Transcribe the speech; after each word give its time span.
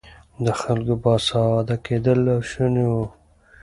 د 0.45 0.47
خلکو 0.61 0.93
باسواده 1.03 1.75
کول 1.85 2.19
ناشوني 2.27 2.85
وو. 2.91 3.05